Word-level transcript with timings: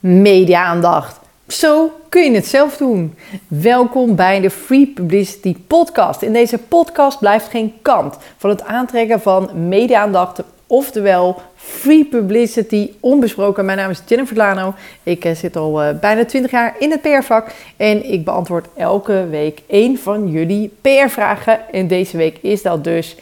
media-aandacht. 0.00 1.20
Zo 1.46 1.92
kun 2.08 2.22
je 2.22 2.30
het 2.34 2.46
zelf 2.46 2.76
doen. 2.76 3.14
Welkom 3.48 4.16
bij 4.16 4.40
de 4.40 4.50
Free 4.50 4.86
Publicity 4.86 5.56
Podcast. 5.66 6.22
In 6.22 6.32
deze 6.32 6.58
podcast 6.58 7.18
blijft 7.18 7.48
geen 7.48 7.72
kant 7.82 8.16
van 8.36 8.50
het 8.50 8.64
aantrekken 8.64 9.20
van 9.20 9.68
media-aandacht, 9.68 10.42
oftewel 10.66 11.42
free 11.56 12.04
publicity 12.04 12.90
onbesproken. 13.00 13.64
Mijn 13.64 13.78
naam 13.78 13.90
is 13.90 14.02
Jennifer 14.06 14.36
Lano. 14.36 14.74
Ik 15.02 15.24
eh, 15.24 15.34
zit 15.34 15.56
al 15.56 15.84
uh, 15.84 15.98
bijna 16.00 16.24
20 16.24 16.50
jaar 16.50 16.74
in 16.78 16.90
het 16.90 17.00
PR-vak 17.00 17.52
en 17.76 18.12
ik 18.12 18.24
beantwoord 18.24 18.66
elke 18.76 19.26
week 19.30 19.62
één 19.66 19.98
van 19.98 20.30
jullie 20.30 20.72
PR-vragen. 20.80 21.72
En 21.72 21.86
deze 21.86 22.16
week 22.16 22.38
is 22.40 22.62
dat 22.62 22.84
dus 22.84 23.16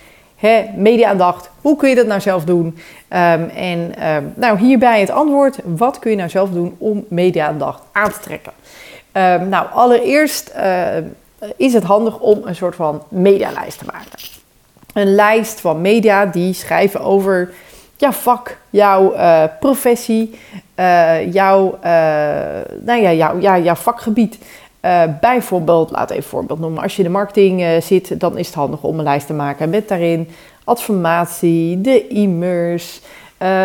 media-aandacht. 0.76 1.50
Hoe 1.60 1.76
kun 1.76 1.88
je 1.88 1.94
dat 1.94 2.06
nou 2.06 2.20
zelf 2.20 2.44
doen? 2.44 2.78
Ehm, 3.08 3.42
en 3.48 4.08
um, 4.14 4.32
nou, 4.36 4.58
hierbij 4.58 5.00
het 5.00 5.10
antwoord. 5.10 5.58
Wat 5.64 5.98
kun 5.98 6.10
je 6.10 6.16
nou 6.16 6.28
zelf 6.28 6.50
doen 6.50 6.74
om 6.78 7.04
media-aandacht 7.08 7.82
aan 7.92 8.12
te 8.12 8.20
trekken? 8.20 8.52
Um, 9.12 9.48
nou, 9.48 9.66
allereerst 9.72 10.52
uh, 10.56 10.86
is 11.56 11.72
het 11.72 11.82
handig 11.82 12.18
om 12.18 12.40
een 12.44 12.54
soort 12.54 12.74
van 12.74 13.02
medialijst 13.08 13.78
te 13.78 13.84
maken. 13.84 14.18
Een 14.92 15.14
lijst 15.14 15.60
van 15.60 15.80
media 15.80 16.26
die 16.26 16.52
schrijven 16.52 17.00
over 17.00 17.52
jouw 17.96 18.12
vak, 18.12 18.58
jouw 18.70 19.14
uh, 19.14 19.42
professie, 19.60 20.38
uh, 20.76 21.32
jouw, 21.32 21.78
nou 22.80 23.00
ja, 23.00 23.12
jouw, 23.12 23.40
ja, 23.40 23.58
jouw 23.58 23.74
vakgebied. 23.74 24.38
Uh, 24.82 25.02
bijvoorbeeld, 25.20 25.90
laat 25.90 26.10
even 26.10 26.22
een 26.22 26.28
voorbeeld 26.28 26.58
noemen. 26.58 26.82
Als 26.82 26.92
je 26.96 27.02
in 27.02 27.08
de 27.08 27.14
marketing 27.14 27.60
uh, 27.60 27.80
zit, 27.80 28.20
dan 28.20 28.38
is 28.38 28.46
het 28.46 28.54
handig 28.54 28.82
om 28.82 28.98
een 28.98 29.04
lijst 29.04 29.26
te 29.26 29.32
maken 29.32 29.70
met 29.70 29.88
daarin 29.88 30.28
Adformatie, 30.64 31.80
de 31.80 32.06
e-mers, 32.08 33.00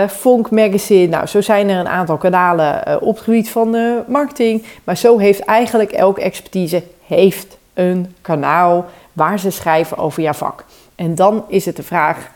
Fonk 0.09 0.51
Magazine. 0.51 1.07
Nou, 1.07 1.25
zo 1.25 1.41
zijn 1.41 1.69
er 1.69 1.79
een 1.79 1.87
aantal 1.87 2.17
kanalen 2.17 3.01
op 3.01 3.15
het 3.15 3.23
gebied 3.23 3.49
van 3.49 3.71
de 3.71 4.03
marketing. 4.07 4.63
Maar 4.83 4.97
zo 4.97 5.17
heeft 5.17 5.39
eigenlijk 5.39 5.91
elke 5.91 6.21
expertise 6.21 6.83
heeft 7.05 7.57
een 7.73 8.15
kanaal 8.21 8.85
waar 9.13 9.39
ze 9.39 9.49
schrijven 9.49 9.97
over 9.97 10.21
jouw 10.23 10.33
vak. 10.33 10.65
En 10.95 11.15
dan 11.15 11.43
is 11.47 11.65
het 11.65 11.75
de 11.75 11.83
vraag, 11.83 12.31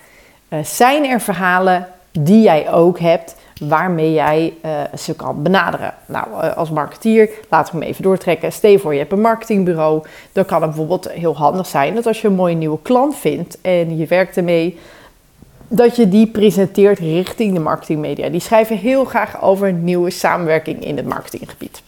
zijn 0.63 1.05
er 1.05 1.21
verhalen 1.21 1.87
die 2.11 2.41
jij 2.41 2.71
ook 2.71 2.99
hebt 2.99 3.35
waarmee 3.59 4.13
jij 4.13 4.53
uh, 4.65 4.71
ze 4.97 5.15
kan 5.15 5.43
benaderen. 5.43 5.93
Nou, 6.05 6.27
uh, 6.43 6.57
als 6.57 6.69
marketeer, 6.69 7.29
laten 7.49 7.73
we 7.73 7.79
hem 7.79 7.89
even 7.89 8.03
doortrekken. 8.03 8.51
Stel 8.51 8.77
voor, 8.77 8.93
je 8.93 8.99
hebt 8.99 9.11
een 9.11 9.21
marketingbureau. 9.21 10.03
Dan 10.31 10.45
kan 10.45 10.61
het 10.61 10.69
bijvoorbeeld 10.69 11.11
heel 11.11 11.35
handig 11.35 11.67
zijn 11.67 11.95
dat 11.95 12.05
als 12.05 12.21
je 12.21 12.27
een 12.27 12.33
mooie 12.33 12.55
nieuwe 12.55 12.79
klant 12.81 13.15
vindt 13.15 13.57
en 13.61 13.97
je 13.97 14.05
werkt 14.05 14.37
ermee, 14.37 14.79
dat 15.67 15.95
je 15.95 16.09
die 16.09 16.27
presenteert 16.27 16.99
richting 16.99 17.53
de 17.53 17.59
marketingmedia. 17.59 18.29
Die 18.29 18.39
schrijven 18.39 18.77
heel 18.77 19.05
graag 19.05 19.41
over 19.41 19.73
nieuwe 19.73 20.09
samenwerking 20.09 20.85
in 20.85 20.97
het 20.97 21.05
marketinggebied. 21.05 21.81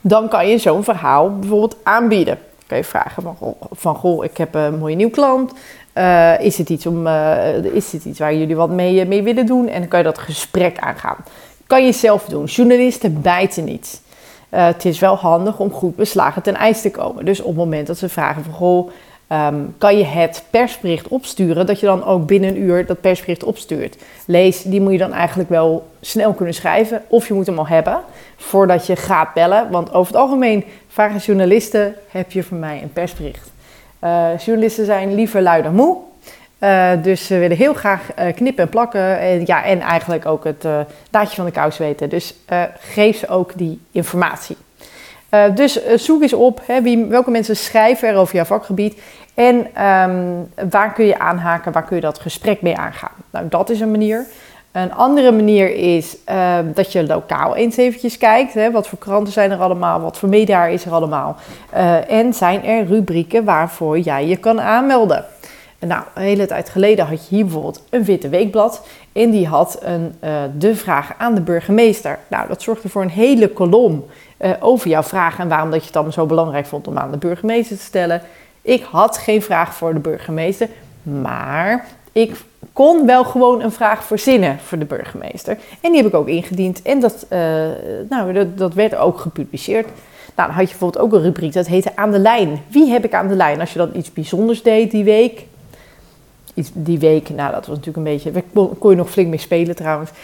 Dan 0.00 0.28
kan 0.28 0.48
je 0.48 0.58
zo'n 0.58 0.84
verhaal 0.84 1.38
bijvoorbeeld 1.38 1.76
aanbieden. 1.82 2.38
Kan 2.66 2.78
je 2.78 2.84
vragen 2.84 3.36
van 3.70 3.94
goh, 3.94 4.24
ik 4.24 4.36
heb 4.36 4.54
een 4.54 4.78
mooie 4.78 4.96
nieuwe 4.96 5.12
klant. 5.12 5.52
Uh, 5.98 6.40
is, 6.40 6.58
het 6.58 6.68
iets 6.68 6.86
om, 6.86 7.06
uh, 7.06 7.64
is 7.64 7.92
het 7.92 8.04
iets 8.04 8.18
waar 8.18 8.34
jullie 8.34 8.56
wat 8.56 8.70
mee, 8.70 9.06
mee 9.06 9.22
willen 9.22 9.46
doen? 9.46 9.68
En 9.68 9.80
dan 9.80 9.88
kan 9.88 9.98
je 9.98 10.04
dat 10.04 10.18
gesprek 10.18 10.78
aangaan. 10.78 11.16
Kan 11.66 11.84
je 11.84 11.92
zelf 11.92 12.24
doen. 12.24 12.44
Journalisten 12.44 13.20
bijten 13.20 13.64
niet. 13.64 14.00
Het 14.48 14.84
is 14.84 14.98
wel 14.98 15.16
handig 15.16 15.58
om 15.58 15.72
goed 15.72 15.96
beslagen 15.96 16.42
ten 16.42 16.54
ijs 16.54 16.80
te 16.80 16.90
komen. 16.90 17.24
Dus 17.24 17.40
op 17.40 17.46
het 17.46 17.56
moment 17.56 17.86
dat 17.86 17.98
ze 17.98 18.08
vragen 18.08 18.44
van... 18.44 18.52
Goh, 18.52 18.90
um, 19.32 19.74
kan 19.78 19.98
je 19.98 20.04
het 20.04 20.44
persbericht 20.50 21.08
opsturen... 21.08 21.66
dat 21.66 21.80
je 21.80 21.86
dan 21.86 22.04
ook 22.04 22.26
binnen 22.26 22.50
een 22.50 22.62
uur 22.62 22.86
dat 22.86 23.00
persbericht 23.00 23.44
opstuurt. 23.44 23.96
Lees, 24.26 24.62
die 24.62 24.80
moet 24.80 24.92
je 24.92 24.98
dan 24.98 25.12
eigenlijk 25.12 25.48
wel 25.48 25.88
snel 26.00 26.32
kunnen 26.32 26.54
schrijven. 26.54 27.02
Of 27.08 27.28
je 27.28 27.34
moet 27.34 27.46
hem 27.46 27.58
al 27.58 27.66
hebben 27.66 28.00
voordat 28.36 28.86
je 28.86 28.96
gaat 28.96 29.34
bellen. 29.34 29.70
Want 29.70 29.92
over 29.92 30.12
het 30.12 30.22
algemeen 30.22 30.64
vragen 30.88 31.20
journalisten... 31.20 31.94
heb 32.08 32.32
je 32.32 32.42
voor 32.42 32.56
mij 32.56 32.82
een 32.82 32.92
persbericht? 32.92 33.50
Uh, 34.04 34.28
journalisten 34.38 34.84
zijn 34.84 35.14
liever 35.14 35.42
lui 35.42 35.62
dan 35.62 35.74
moe. 35.74 35.96
Uh, 36.60 36.90
dus 37.02 37.26
ze 37.26 37.38
willen 37.38 37.56
heel 37.56 37.74
graag 37.74 38.02
uh, 38.18 38.34
knippen 38.34 38.64
en 38.64 38.70
plakken. 38.70 39.18
En, 39.18 39.42
ja, 39.46 39.64
en 39.64 39.80
eigenlijk 39.80 40.26
ook 40.26 40.44
het 40.44 40.66
daadje 41.10 41.36
van 41.36 41.44
de 41.44 41.50
kous 41.50 41.78
weten. 41.78 42.08
Dus 42.08 42.34
geef 42.78 43.16
ze 43.16 43.28
ook 43.28 43.52
die 43.54 43.80
informatie. 43.90 44.56
dus 45.54 45.94
zoek 45.94 46.22
eens 46.22 46.32
op 46.32 46.60
hè, 46.66 46.82
wie, 46.82 47.04
welke 47.04 47.30
mensen 47.30 47.56
schrijven 47.56 48.08
er 48.08 48.16
over 48.16 48.34
jouw 48.34 48.44
vakgebied. 48.44 49.00
En 49.34 49.56
um, 49.56 50.48
waar 50.70 50.92
kun 50.92 51.04
je 51.04 51.18
aanhaken, 51.18 51.72
waar 51.72 51.84
kun 51.84 51.96
je 51.96 52.02
dat 52.02 52.18
gesprek 52.18 52.62
mee 52.62 52.76
aangaan. 52.76 53.12
Nou, 53.30 53.48
dat 53.48 53.70
is 53.70 53.80
een 53.80 53.90
manier. 53.90 54.26
Een 54.82 54.94
andere 54.94 55.32
manier 55.32 55.74
is 55.74 56.16
uh, 56.28 56.58
dat 56.74 56.92
je 56.92 57.06
lokaal 57.06 57.56
eens 57.56 57.76
eventjes 57.76 58.18
kijkt. 58.18 58.54
Hè, 58.54 58.70
wat 58.70 58.88
voor 58.88 58.98
kranten 58.98 59.32
zijn 59.32 59.50
er 59.50 59.58
allemaal? 59.58 60.00
Wat 60.00 60.18
voor 60.18 60.28
media 60.28 60.66
is 60.66 60.84
er 60.84 60.92
allemaal? 60.92 61.36
Uh, 61.74 62.10
en 62.10 62.34
zijn 62.34 62.64
er 62.64 62.86
rubrieken 62.86 63.44
waarvoor 63.44 63.98
jij 63.98 64.26
je 64.26 64.36
kan 64.36 64.60
aanmelden? 64.60 65.24
Nou, 65.78 66.02
een 66.14 66.22
hele 66.22 66.46
tijd 66.46 66.68
geleden 66.68 67.06
had 67.06 67.28
je 67.28 67.34
hier 67.34 67.44
bijvoorbeeld 67.44 67.82
een 67.90 68.04
witte 68.04 68.28
weekblad. 68.28 68.86
En 69.12 69.30
die 69.30 69.46
had 69.46 69.78
een, 69.82 70.14
uh, 70.24 70.30
de 70.58 70.74
vraag 70.74 71.14
aan 71.18 71.34
de 71.34 71.40
burgemeester. 71.40 72.18
Nou, 72.28 72.48
dat 72.48 72.62
zorgde 72.62 72.88
voor 72.88 73.02
een 73.02 73.10
hele 73.10 73.48
kolom 73.48 74.04
over 74.60 74.88
jouw 74.88 75.02
vraag. 75.02 75.38
En 75.38 75.48
waarom 75.48 75.70
dat 75.70 75.78
je 75.78 75.84
het 75.84 75.94
dan 75.94 76.12
zo 76.12 76.26
belangrijk 76.26 76.66
vond 76.66 76.88
om 76.88 76.98
aan 76.98 77.10
de 77.10 77.18
burgemeester 77.18 77.76
te 77.76 77.82
stellen. 77.82 78.22
Ik 78.62 78.82
had 78.90 79.18
geen 79.18 79.42
vraag 79.42 79.74
voor 79.74 79.94
de 79.94 80.00
burgemeester. 80.00 80.68
Maar 81.02 81.86
ik 82.18 82.44
kon 82.72 83.06
wel 83.06 83.24
gewoon 83.24 83.62
een 83.62 83.72
vraag 83.72 84.04
verzinnen 84.04 84.58
voor 84.58 84.78
de 84.78 84.84
burgemeester. 84.84 85.58
En 85.80 85.90
die 85.92 86.02
heb 86.02 86.06
ik 86.06 86.14
ook 86.14 86.28
ingediend. 86.28 86.82
En 86.82 87.00
dat, 87.00 87.26
uh, 87.30 87.38
nou, 88.08 88.32
dat, 88.32 88.58
dat, 88.58 88.74
werd 88.74 88.96
ook 88.96 89.18
gepubliceerd. 89.18 89.86
Nou, 90.34 90.48
dan 90.48 90.50
had 90.50 90.64
je 90.64 90.70
bijvoorbeeld 90.70 91.04
ook 91.04 91.12
een 91.12 91.22
rubriek, 91.22 91.52
dat 91.52 91.66
heette 91.66 91.96
Aan 91.96 92.10
de 92.10 92.18
Lijn. 92.18 92.62
Wie 92.68 92.90
heb 92.90 93.04
ik 93.04 93.14
aan 93.14 93.28
de 93.28 93.34
lijn? 93.34 93.60
Als 93.60 93.72
je 93.72 93.78
dan 93.78 93.90
iets 93.94 94.12
bijzonders 94.12 94.62
deed 94.62 94.90
die 94.90 95.04
week. 95.04 95.44
Die 96.72 96.98
week, 96.98 97.28
nou 97.28 97.52
dat 97.52 97.66
was 97.66 97.76
natuurlijk 97.76 97.96
een 97.96 98.12
beetje, 98.12 98.30
daar 98.30 98.72
kon 98.78 98.90
je 98.90 98.96
nog 98.96 99.10
flink 99.10 99.28
mee 99.28 99.38
spelen 99.38 99.76
trouwens. 99.76 100.10
Uh, 100.10 100.16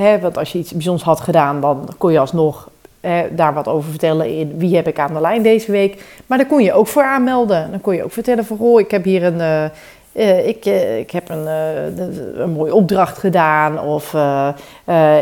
hè, 0.00 0.18
want 0.20 0.38
als 0.38 0.52
je 0.52 0.58
iets 0.58 0.72
bijzonders 0.72 1.04
had 1.04 1.20
gedaan, 1.20 1.60
dan 1.60 1.88
kon 1.98 2.12
je 2.12 2.18
alsnog 2.18 2.70
eh, 3.00 3.18
daar 3.30 3.54
wat 3.54 3.68
over 3.68 3.90
vertellen 3.90 4.36
in 4.36 4.58
wie 4.58 4.76
heb 4.76 4.88
ik 4.88 4.98
aan 4.98 5.14
de 5.14 5.20
lijn 5.20 5.42
deze 5.42 5.72
week. 5.72 6.04
Maar 6.26 6.38
daar 6.38 6.46
kon 6.46 6.62
je 6.62 6.72
ook 6.72 6.86
voor 6.86 7.02
aanmelden. 7.02 7.70
Dan 7.70 7.80
kon 7.80 7.94
je 7.94 8.04
ook 8.04 8.12
vertellen 8.12 8.44
van, 8.44 8.56
oh, 8.58 8.80
ik 8.80 8.90
heb 8.90 9.04
hier 9.04 9.22
een, 9.22 9.38
uh, 9.38 9.64
uh, 10.12 10.46
ik, 10.48 10.66
uh, 10.66 10.98
ik 10.98 11.10
heb 11.10 11.28
een, 11.28 11.44
uh, 11.44 12.40
een 12.42 12.50
mooie 12.50 12.74
opdracht 12.74 13.18
gedaan, 13.18 13.80
of 13.80 14.14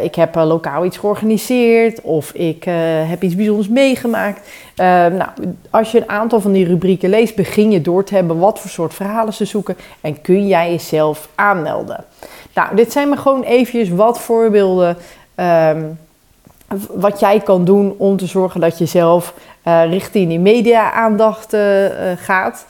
ik 0.02 0.14
heb 0.14 0.34
lokaal 0.34 0.84
iets 0.84 0.96
georganiseerd, 0.96 2.00
of 2.00 2.32
ik 2.32 2.64
heb 3.06 3.22
iets 3.22 3.34
bijzonders 3.34 3.68
meegemaakt. 3.68 4.48
nou, 4.76 5.28
als 5.70 5.92
je 5.92 6.00
een 6.00 6.08
aantal 6.08 6.40
van 6.40 6.52
die 6.52 6.66
rubrieken 6.66 7.10
leest, 7.10 7.36
begin 7.36 7.70
je 7.70 7.80
door 7.80 8.04
te 8.04 8.14
hebben 8.14 8.38
wat 8.38 8.58
voor 8.58 8.70
soort 8.70 8.94
verhalen 8.94 9.32
ze 9.32 9.44
zoeken 9.44 9.76
en 10.00 10.20
kun 10.20 10.46
jij 10.46 10.70
jezelf 10.70 11.28
aanmelden. 11.34 12.04
Nou, 12.54 12.76
dit 12.76 12.92
zijn 12.92 13.08
maar 13.08 13.18
gewoon 13.18 13.42
eventjes 13.42 13.88
wat 13.88 14.20
voorbeelden. 14.20 14.96
Um, 15.36 15.98
wat 16.92 17.20
jij 17.20 17.40
kan 17.40 17.64
doen 17.64 17.94
om 17.98 18.16
te 18.16 18.26
zorgen 18.26 18.60
dat 18.60 18.78
je 18.78 18.86
zelf 18.86 19.34
richting 19.90 20.28
die 20.28 20.38
media-aandacht 20.38 21.56
gaat. 22.16 22.66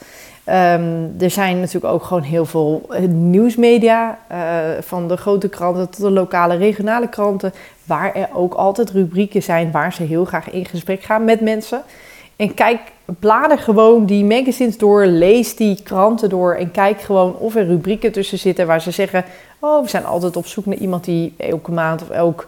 Um, 0.49 1.15
er 1.19 1.29
zijn 1.29 1.59
natuurlijk 1.59 1.93
ook 1.93 2.03
gewoon 2.03 2.23
heel 2.23 2.45
veel 2.45 2.81
eh, 2.89 3.01
nieuwsmedia, 3.07 4.19
uh, 4.31 4.37
van 4.79 5.07
de 5.07 5.17
grote 5.17 5.49
kranten 5.49 5.89
tot 5.89 6.01
de 6.01 6.11
lokale, 6.11 6.55
regionale 6.55 7.09
kranten, 7.09 7.53
waar 7.83 8.15
er 8.15 8.29
ook 8.33 8.53
altijd 8.53 8.89
rubrieken 8.89 9.43
zijn 9.43 9.71
waar 9.71 9.93
ze 9.93 10.03
heel 10.03 10.25
graag 10.25 10.49
in 10.49 10.65
gesprek 10.65 11.03
gaan 11.03 11.23
met 11.23 11.41
mensen. 11.41 11.81
En 12.35 12.53
kijk, 12.53 12.79
blader 13.19 13.57
gewoon 13.57 14.05
die 14.05 14.25
magazines 14.25 14.77
door, 14.77 15.05
lees 15.05 15.55
die 15.55 15.83
kranten 15.83 16.29
door 16.29 16.53
en 16.53 16.71
kijk 16.71 17.01
gewoon 17.01 17.35
of 17.35 17.55
er 17.55 17.67
rubrieken 17.67 18.11
tussen 18.11 18.39
zitten 18.39 18.67
waar 18.67 18.81
ze 18.81 18.91
zeggen: 18.91 19.25
Oh, 19.59 19.83
we 19.83 19.89
zijn 19.89 20.05
altijd 20.05 20.35
op 20.35 20.45
zoek 20.45 20.65
naar 20.65 20.77
iemand 20.77 21.03
die 21.03 21.33
elke 21.37 21.71
maand 21.71 22.01
of 22.01 22.09
elk 22.09 22.47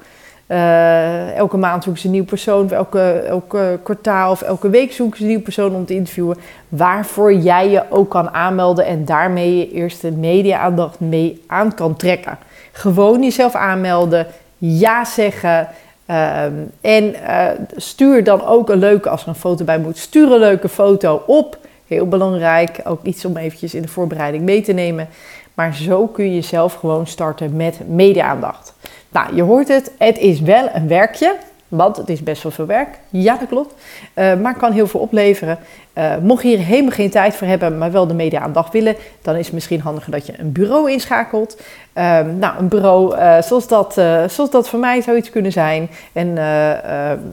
uh, 0.51 1.35
elke 1.37 1.57
maand 1.57 1.83
zoeken 1.83 2.01
ze 2.01 2.07
een 2.07 2.13
nieuw 2.13 2.25
persoon, 2.25 2.65
of 2.65 2.71
elke, 2.71 3.79
kwartaal 3.83 4.31
of 4.31 4.41
elke 4.41 4.69
week 4.69 4.91
zoeken 4.91 5.17
ze 5.17 5.23
een 5.23 5.29
nieuw 5.29 5.41
persoon 5.41 5.75
om 5.75 5.85
te 5.85 5.93
interviewen. 5.93 6.37
Waarvoor 6.69 7.33
jij 7.33 7.69
je 7.69 7.83
ook 7.89 8.09
kan 8.09 8.29
aanmelden 8.29 8.85
en 8.85 9.05
daarmee 9.05 9.57
je 9.57 9.71
eerste 9.71 10.11
media-aandacht 10.11 10.99
mee 10.99 11.43
aan 11.47 11.73
kan 11.73 11.95
trekken. 11.95 12.37
Gewoon 12.71 13.23
jezelf 13.23 13.55
aanmelden, 13.55 14.27
ja 14.57 15.05
zeggen. 15.05 15.67
Uh, 16.09 16.43
en 16.81 17.03
uh, 17.03 17.47
stuur 17.75 18.23
dan 18.23 18.45
ook 18.45 18.69
een 18.69 18.79
leuke, 18.79 19.09
als 19.09 19.21
er 19.21 19.27
een 19.27 19.35
foto 19.35 19.65
bij 19.65 19.79
moet, 19.79 19.97
stuur 19.97 20.31
een 20.31 20.39
leuke 20.39 20.69
foto 20.69 21.23
op. 21.27 21.57
Heel 21.87 22.07
belangrijk, 22.07 22.81
ook 22.83 23.03
iets 23.03 23.25
om 23.25 23.37
eventjes 23.37 23.73
in 23.73 23.81
de 23.81 23.87
voorbereiding 23.87 24.43
mee 24.43 24.61
te 24.61 24.73
nemen. 24.73 25.07
Maar 25.53 25.75
zo 25.75 26.07
kun 26.07 26.25
je 26.25 26.33
jezelf 26.33 26.73
gewoon 26.73 27.07
starten 27.07 27.55
met 27.55 27.79
media-aandacht. 27.87 28.73
Nou, 29.11 29.35
je 29.35 29.41
hoort 29.41 29.67
het, 29.67 29.91
het 29.97 30.17
is 30.17 30.41
wel 30.41 30.69
een 30.73 30.87
werkje. 30.87 31.35
Want 31.71 31.97
het 31.97 32.09
is 32.09 32.23
best 32.23 32.43
wel 32.43 32.51
veel 32.51 32.65
werk. 32.65 32.99
Ja, 33.09 33.37
dat 33.37 33.47
klopt. 33.47 33.73
Uh, 34.15 34.35
maar 34.35 34.57
kan 34.57 34.71
heel 34.71 34.87
veel 34.87 34.99
opleveren. 34.99 35.57
Uh, 35.97 36.17
mocht 36.21 36.43
je 36.43 36.47
hier 36.47 36.65
helemaal 36.65 36.91
geen 36.91 37.09
tijd 37.09 37.35
voor 37.35 37.47
hebben, 37.47 37.77
maar 37.77 37.91
wel 37.91 38.07
de 38.07 38.13
media-aandacht 38.13 38.73
willen, 38.73 38.95
dan 39.21 39.35
is 39.35 39.45
het 39.45 39.53
misschien 39.53 39.79
handiger 39.79 40.11
dat 40.11 40.25
je 40.25 40.33
een 40.39 40.51
bureau 40.51 40.91
inschakelt. 40.91 41.61
Uh, 41.97 42.19
nou, 42.39 42.57
een 42.57 42.67
bureau 42.67 43.15
uh, 43.15 43.41
zoals, 43.41 43.67
dat, 43.67 43.93
zoals 44.27 44.49
dat 44.51 44.69
voor 44.69 44.79
mij 44.79 45.01
zou 45.01 45.17
iets 45.17 45.29
kunnen 45.29 45.51
zijn. 45.51 45.89
En 46.13 46.33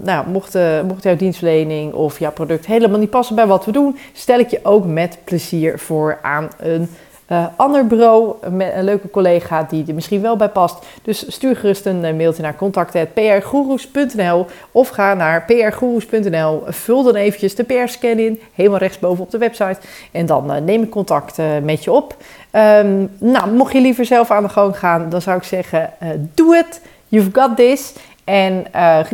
nou, 0.03 0.29
mocht, 0.29 0.59
mocht 0.87 1.03
jouw 1.03 1.17
dienstverlening 1.17 1.93
of 1.93 2.19
jouw 2.19 2.33
product 2.33 2.67
helemaal 2.67 2.99
niet 2.99 3.11
passen 3.11 3.35
bij 3.37 3.47
wat 3.47 3.65
we 3.65 3.73
doen, 3.73 3.99
stel 4.13 4.39
ik 4.39 4.49
je 4.49 4.61
ook 4.63 4.87
met 4.87 5.19
plezier 5.25 5.79
voor 5.79 6.19
aan 6.23 6.49
een 6.59 6.89
uh, 7.33 7.47
ander 7.57 7.87
bureau 7.87 8.35
met 8.51 8.73
een 8.75 8.85
leuke 8.85 9.11
collega 9.11 9.63
die 9.63 9.85
er 9.89 9.95
misschien 9.95 10.21
wel 10.21 10.37
bij 10.37 10.49
past. 10.49 10.87
Dus 11.03 11.33
stuur 11.33 11.57
gerust 11.57 11.87
een 11.87 12.05
uh, 12.05 12.13
mailtje 12.15 12.43
naar 12.43 12.57
contact.prgoeroes.nl 12.57 14.47
of 14.73 14.89
ga 14.89 15.15
naar 15.15 15.45
prgoeroes.nl. 15.45 16.63
Vul 16.67 17.03
dan 17.03 17.15
eventjes 17.15 17.55
de 17.55 17.65
PR-scan 17.65 18.19
in, 18.19 18.41
helemaal 18.55 18.79
rechtsboven 18.79 19.25
op 19.25 19.31
de 19.31 19.39
website. 19.39 19.79
En 20.13 20.27
dan 20.27 20.55
uh, 20.55 20.61
neem 20.61 20.83
ik 20.83 20.91
contact 20.91 21.37
met 21.63 21.85
je 21.85 21.93
op. 21.93 22.17
Um, 22.53 23.11
nou, 23.19 23.51
mocht 23.51 23.73
je 23.73 23.81
liever 23.81 24.05
zelf 24.05 24.31
aan 24.31 24.43
de 24.43 24.49
gang 24.49 24.79
gaan, 24.79 25.09
dan 25.09 25.23
zou 25.23 25.37
ik 25.37 25.43
zeggen, 25.43 25.93
doe 26.35 26.57
het. 26.57 26.81
You've 27.09 27.31
got 27.33 27.57
this. 27.57 27.93
En 28.25 28.67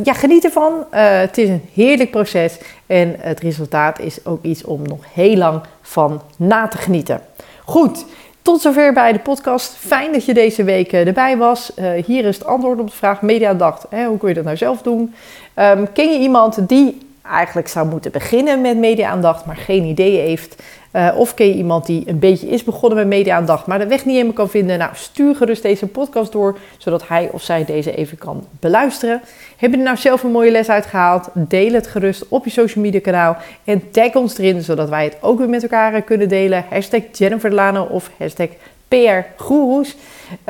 ja, 0.02 0.12
geniet 0.12 0.44
ervan. 0.44 0.72
het 0.90 1.38
is 1.38 1.48
een 1.48 1.68
heerlijk 1.72 2.10
proces. 2.10 2.58
En 2.86 3.14
het 3.18 3.40
resultaat 3.40 3.98
is 3.98 4.26
ook 4.26 4.42
iets 4.42 4.64
om 4.64 4.82
nog 4.82 5.00
heel 5.12 5.36
lang 5.36 5.60
van 5.82 6.22
na 6.36 6.68
te 6.68 6.78
genieten. 6.78 7.20
Goed, 7.66 8.04
tot 8.42 8.60
zover 8.60 8.92
bij 8.92 9.12
de 9.12 9.18
podcast. 9.18 9.74
Fijn 9.76 10.12
dat 10.12 10.24
je 10.24 10.34
deze 10.34 10.64
week 10.64 10.92
eh, 10.92 11.06
erbij 11.06 11.36
was. 11.36 11.72
Uh, 11.78 12.04
hier 12.04 12.24
is 12.24 12.38
het 12.38 12.46
antwoord 12.46 12.80
op 12.80 12.86
de 12.86 12.96
vraag 12.96 13.22
Mediadacht. 13.22 13.86
Hè, 13.88 14.06
hoe 14.06 14.18
kun 14.18 14.28
je 14.28 14.34
dat 14.34 14.44
nou 14.44 14.56
zelf 14.56 14.82
doen? 14.82 15.14
Um, 15.58 15.92
ken 15.92 16.12
je 16.12 16.18
iemand 16.18 16.68
die 16.68 16.98
eigenlijk 17.30 17.68
zou 17.68 17.88
moeten 17.88 18.12
beginnen 18.12 18.60
met 18.60 18.76
media-aandacht, 18.76 19.46
maar 19.46 19.56
geen 19.56 19.84
idee 19.84 20.18
heeft? 20.18 20.62
Uh, 20.92 21.14
of 21.16 21.34
ken 21.34 21.46
je 21.46 21.54
iemand 21.54 21.86
die 21.86 22.02
een 22.06 22.18
beetje 22.18 22.48
is 22.48 22.64
begonnen 22.64 22.98
met 22.98 23.06
media-aandacht, 23.06 23.66
maar 23.66 23.78
de 23.78 23.86
weg 23.86 24.04
niet 24.04 24.14
helemaal 24.14 24.34
kan 24.34 24.50
vinden? 24.50 24.78
Nou, 24.78 24.90
stuur 24.94 25.36
gerust 25.36 25.62
deze 25.62 25.86
podcast 25.86 26.32
door, 26.32 26.58
zodat 26.78 27.08
hij 27.08 27.28
of 27.32 27.42
zij 27.42 27.64
deze 27.64 27.94
even 27.94 28.18
kan 28.18 28.46
beluisteren. 28.60 29.20
Heb 29.56 29.70
je 29.70 29.76
er 29.76 29.82
nou 29.82 29.96
zelf 29.96 30.22
een 30.22 30.30
mooie 30.30 30.50
les 30.50 30.68
uitgehaald? 30.68 31.28
Deel 31.32 31.72
het 31.72 31.86
gerust 31.86 32.28
op 32.28 32.44
je 32.44 32.50
social 32.50 32.84
media 32.84 33.00
kanaal 33.00 33.36
en 33.64 33.90
tag 33.90 34.14
ons 34.14 34.38
erin, 34.38 34.62
zodat 34.62 34.88
wij 34.88 35.04
het 35.04 35.16
ook 35.20 35.38
weer 35.38 35.48
met 35.48 35.62
elkaar 35.62 36.02
kunnen 36.02 36.28
delen. 36.28 36.64
Hashtag 36.70 37.02
Jennifer 37.12 37.50
Delano 37.50 37.84
of 37.84 38.10
hashtag 38.18 38.48
PR. 38.88 39.44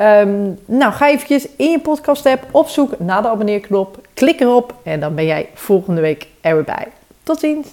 Um, 0.01 0.59
nou, 0.65 0.93
ga 0.93 1.09
eventjes 1.09 1.47
in 1.57 1.71
je 1.71 1.79
podcast 1.79 2.25
app 2.25 2.43
op 2.51 2.67
zoek 2.67 2.99
naar 2.99 3.21
de 3.21 3.27
abonneerknop. 3.27 4.04
Klik 4.15 4.39
erop 4.39 4.73
en 4.83 4.99
dan 4.99 5.15
ben 5.15 5.25
jij 5.25 5.49
volgende 5.53 6.01
week 6.01 6.27
er 6.41 6.55
weer 6.55 6.63
bij. 6.63 6.87
Tot 7.23 7.39
ziens! 7.39 7.67